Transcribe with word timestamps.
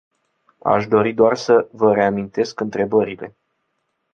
Aș 0.63 0.87
dori 0.87 1.13
doar 1.13 1.35
să 1.37 1.67
vă 1.71 1.93
reamintesc 1.93 2.59
întrebările. 2.59 3.35